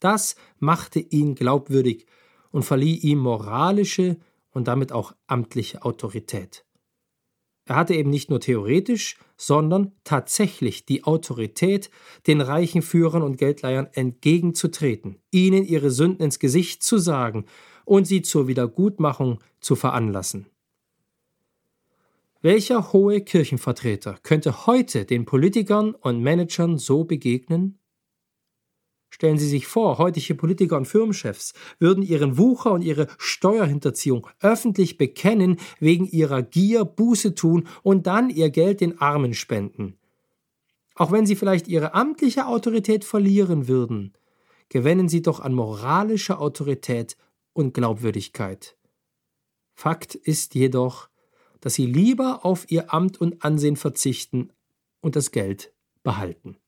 Das 0.00 0.34
machte 0.58 0.98
ihn 0.98 1.34
glaubwürdig 1.34 2.06
und 2.50 2.64
verlieh 2.64 2.96
ihm 2.96 3.18
moralische 3.18 4.18
und 4.50 4.66
damit 4.66 4.92
auch 4.92 5.14
amtliche 5.26 5.84
Autorität. 5.84 6.64
Er 7.64 7.76
hatte 7.76 7.94
eben 7.94 8.10
nicht 8.10 8.30
nur 8.30 8.40
theoretisch, 8.40 9.16
sondern 9.36 9.92
tatsächlich 10.04 10.86
die 10.86 11.04
Autorität, 11.04 11.90
den 12.26 12.40
reichen 12.40 12.82
Führern 12.82 13.22
und 13.22 13.38
Geldleihern 13.38 13.88
entgegenzutreten, 13.92 15.16
ihnen 15.30 15.64
ihre 15.64 15.90
Sünden 15.90 16.24
ins 16.24 16.38
Gesicht 16.38 16.82
zu 16.82 16.98
sagen 16.98 17.46
und 17.84 18.06
sie 18.06 18.22
zur 18.22 18.48
Wiedergutmachung 18.48 19.38
zu 19.60 19.76
veranlassen. 19.76 20.46
Welcher 22.42 22.92
hohe 22.92 23.20
Kirchenvertreter 23.20 24.18
könnte 24.22 24.66
heute 24.66 25.04
den 25.04 25.26
Politikern 25.26 25.94
und 25.94 26.22
Managern 26.22 26.78
so 26.78 27.04
begegnen? 27.04 27.79
Stellen 29.10 29.38
Sie 29.38 29.48
sich 29.48 29.66
vor, 29.66 29.98
heutige 29.98 30.34
Politiker 30.36 30.76
und 30.76 30.86
Firmenchefs 30.86 31.52
würden 31.78 32.02
ihren 32.02 32.38
Wucher 32.38 32.72
und 32.72 32.82
ihre 32.82 33.08
Steuerhinterziehung 33.18 34.26
öffentlich 34.40 34.96
bekennen, 34.96 35.58
wegen 35.80 36.06
ihrer 36.06 36.42
Gier 36.42 36.84
Buße 36.84 37.34
tun 37.34 37.68
und 37.82 38.06
dann 38.06 38.30
ihr 38.30 38.50
Geld 38.50 38.80
den 38.80 39.00
Armen 39.00 39.34
spenden. 39.34 39.98
Auch 40.94 41.12
wenn 41.12 41.26
sie 41.26 41.36
vielleicht 41.36 41.66
ihre 41.66 41.94
amtliche 41.94 42.46
Autorität 42.46 43.04
verlieren 43.04 43.68
würden, 43.68 44.14
gewinnen 44.68 45.08
sie 45.08 45.22
doch 45.22 45.40
an 45.40 45.54
moralischer 45.54 46.40
Autorität 46.40 47.16
und 47.52 47.74
Glaubwürdigkeit. 47.74 48.76
Fakt 49.74 50.14
ist 50.14 50.54
jedoch, 50.54 51.08
dass 51.60 51.74
sie 51.74 51.86
lieber 51.86 52.44
auf 52.44 52.70
ihr 52.70 52.94
Amt 52.94 53.20
und 53.20 53.42
Ansehen 53.44 53.76
verzichten 53.76 54.52
und 55.00 55.16
das 55.16 55.30
Geld 55.30 55.72
behalten. 56.02 56.59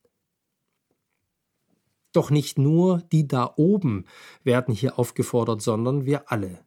Doch 2.12 2.30
nicht 2.30 2.58
nur 2.58 3.02
die 3.10 3.26
da 3.26 3.52
oben 3.56 4.04
werden 4.44 4.74
hier 4.74 4.98
aufgefordert, 4.98 5.62
sondern 5.62 6.04
wir 6.04 6.30
alle. 6.30 6.64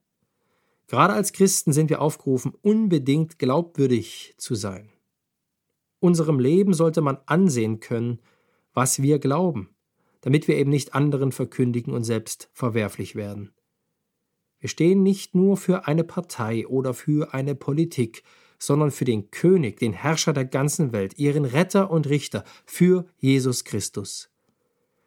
Gerade 0.87 1.13
als 1.13 1.33
Christen 1.33 1.73
sind 1.73 1.89
wir 1.89 2.01
aufgerufen, 2.01 2.53
unbedingt 2.61 3.39
glaubwürdig 3.39 4.35
zu 4.37 4.55
sein. 4.55 4.91
Unserem 5.99 6.39
Leben 6.39 6.73
sollte 6.73 7.01
man 7.01 7.17
ansehen 7.25 7.79
können, 7.79 8.19
was 8.73 9.01
wir 9.01 9.19
glauben, 9.19 9.69
damit 10.21 10.47
wir 10.47 10.57
eben 10.57 10.69
nicht 10.69 10.93
anderen 10.93 11.31
verkündigen 11.31 11.93
und 11.93 12.03
selbst 12.03 12.49
verwerflich 12.53 13.15
werden. 13.15 13.53
Wir 14.59 14.69
stehen 14.69 15.03
nicht 15.03 15.35
nur 15.35 15.57
für 15.57 15.87
eine 15.87 16.03
Partei 16.03 16.67
oder 16.67 16.93
für 16.93 17.33
eine 17.33 17.55
Politik, 17.55 18.23
sondern 18.59 18.91
für 18.91 19.05
den 19.05 19.31
König, 19.31 19.77
den 19.79 19.93
Herrscher 19.93 20.33
der 20.33 20.45
ganzen 20.45 20.91
Welt, 20.91 21.17
ihren 21.17 21.45
Retter 21.45 21.91
und 21.91 22.07
Richter, 22.07 22.43
für 22.65 23.05
Jesus 23.17 23.63
Christus. 23.63 24.29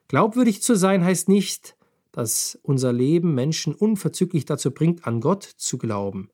Glaubwürdig 0.09 0.63
zu 0.63 0.75
sein 0.75 1.05
heißt 1.05 1.29
nicht, 1.29 1.77
dass 2.13 2.59
unser 2.63 2.93
Leben 2.93 3.35
Menschen 3.35 3.75
unverzüglich 3.75 4.47
dazu 4.47 4.71
bringt, 4.71 5.07
an 5.07 5.21
Gott 5.21 5.45
zu 5.45 5.77
glauben. 5.77 6.31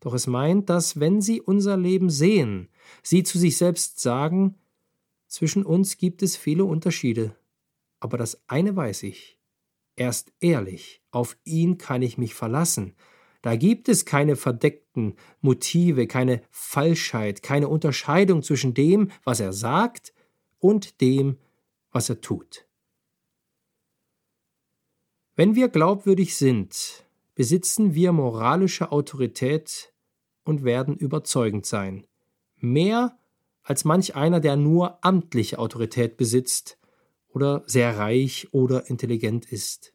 Doch 0.00 0.14
es 0.14 0.26
meint, 0.26 0.68
dass 0.68 1.00
wenn 1.00 1.20
sie 1.20 1.40
unser 1.40 1.76
Leben 1.76 2.10
sehen, 2.10 2.68
sie 3.02 3.22
zu 3.22 3.38
sich 3.38 3.56
selbst 3.56 4.00
sagen, 4.00 4.56
zwischen 5.26 5.64
uns 5.64 5.96
gibt 5.96 6.22
es 6.22 6.36
viele 6.36 6.64
Unterschiede, 6.64 7.34
aber 7.98 8.18
das 8.18 8.42
eine 8.46 8.76
weiß 8.76 9.04
ich, 9.04 9.38
er 9.96 10.10
ist 10.10 10.32
ehrlich, 10.40 11.02
auf 11.10 11.36
ihn 11.44 11.78
kann 11.78 12.02
ich 12.02 12.18
mich 12.18 12.34
verlassen, 12.34 12.94
da 13.42 13.56
gibt 13.56 13.88
es 13.88 14.04
keine 14.04 14.36
verdeckten 14.36 15.14
Motive, 15.40 16.06
keine 16.06 16.42
Falschheit, 16.50 17.42
keine 17.42 17.68
Unterscheidung 17.68 18.42
zwischen 18.42 18.74
dem, 18.74 19.10
was 19.24 19.40
er 19.40 19.52
sagt 19.52 20.12
und 20.58 21.00
dem, 21.00 21.38
was 21.90 22.08
er 22.08 22.20
tut. 22.20 22.66
Wenn 25.34 25.54
wir 25.54 25.68
glaubwürdig 25.68 26.36
sind, 26.36 27.04
besitzen 27.34 27.94
wir 27.94 28.12
moralische 28.12 28.92
Autorität 28.92 29.94
und 30.44 30.62
werden 30.62 30.94
überzeugend 30.94 31.64
sein. 31.64 32.06
Mehr 32.58 33.18
als 33.62 33.86
manch 33.86 34.14
einer, 34.14 34.40
der 34.40 34.56
nur 34.56 35.02
amtliche 35.02 35.58
Autorität 35.58 36.18
besitzt 36.18 36.78
oder 37.28 37.62
sehr 37.66 37.96
reich 37.96 38.48
oder 38.52 38.90
intelligent 38.90 39.50
ist. 39.50 39.94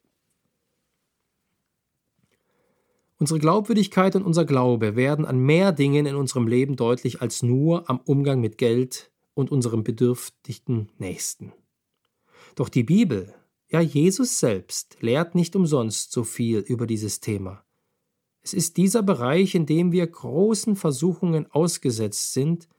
Unsere 3.20 3.40
Glaubwürdigkeit 3.40 4.16
und 4.16 4.24
unser 4.24 4.46
Glaube 4.46 4.96
werden 4.96 5.26
an 5.26 5.38
mehr 5.38 5.72
Dingen 5.72 6.08
in 6.08 6.16
unserem 6.16 6.48
Leben 6.48 6.76
deutlich 6.76 7.22
als 7.22 7.44
nur 7.44 7.90
am 7.90 8.00
Umgang 8.00 8.42
mit 8.42 8.58
Geld 8.58 9.12
und 9.36 9.52
unserem 9.52 9.84
bedürftigen 9.84 10.90
Nächsten. 10.98 11.54
Doch 12.56 12.70
die 12.70 12.84
Bibel, 12.84 13.36
ja 13.70 13.82
Jesus 13.82 14.40
selbst, 14.40 14.98
lehrt 15.02 15.36
nicht 15.36 15.56
umsonst 15.56 16.12
so 16.12 16.24
viel 16.24 16.60
über 16.60 16.88
dieses 16.88 17.20
Thema. 17.20 17.64
Es 18.42 18.54
ist 18.54 18.78
dieser 18.78 19.04
Bereich, 19.04 19.56
in 19.56 19.66
dem 19.66 19.92
wir 19.92 20.08
großen 20.08 20.76
Versuchungen 20.76 21.52
ausgesetzt 21.52 22.34
sind 22.34 22.70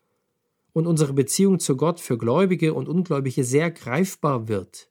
und 0.72 0.86
unsere 0.86 1.12
Beziehung 1.12 1.58
zu 1.58 1.76
Gott 1.76 2.00
für 2.00 2.16
Gläubige 2.16 2.72
und 2.72 2.88
Ungläubige 2.88 3.44
sehr 3.44 3.70
greifbar 3.70 4.48
wird. 4.48 4.90